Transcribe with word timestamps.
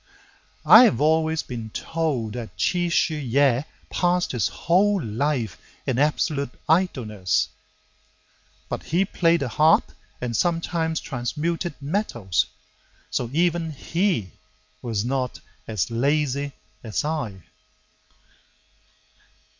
I 0.65 0.85
have 0.85 0.99
always 0.99 1.43
been 1.43 1.69
told 1.69 2.33
that 2.33 2.57
Chi 2.57 2.89
Shu 2.89 3.13
yeh 3.13 3.61
Passed 3.91 4.31
his 4.31 4.47
whole 4.47 4.99
life 4.99 5.59
in 5.85 5.99
absolute 5.99 6.49
idleness. 6.67 7.49
But 8.67 8.81
he 8.85 9.05
played 9.05 9.41
the 9.41 9.47
harp 9.47 9.91
and 10.19 10.35
sometimes 10.35 11.01
transmuted 11.01 11.75
metals, 11.79 12.47
So 13.11 13.29
even 13.31 13.73
he 13.73 14.31
was 14.81 15.05
not 15.05 15.39
so 15.67 15.93
lazy 15.93 16.53
as 16.83 17.05
I. 17.05 17.43